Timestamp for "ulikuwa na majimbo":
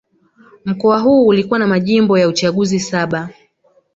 1.27-2.17